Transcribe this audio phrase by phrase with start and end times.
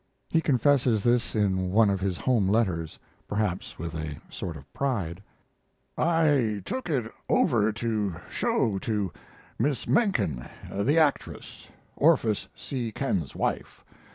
[0.29, 5.21] He confesses this in one of his home letters, perhaps with a sort of pride.
[5.95, 9.13] I took it over to show to
[9.59, 11.67] Miss Menken the actress,
[11.97, 12.91] Orpheus C.
[12.91, 13.85] Ken's wife.